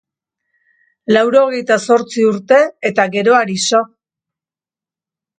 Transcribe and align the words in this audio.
Laurogehita 1.15 1.75
zortzi 1.87 2.25
urte 2.29 2.57
eta 2.89 3.05
geroari 3.17 3.57
so. 3.65 3.83